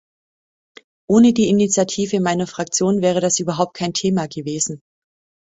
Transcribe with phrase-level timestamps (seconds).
[1.07, 4.81] Ohne die Initiative meiner Fraktion wäre das überhaupt kein Thema gewesen.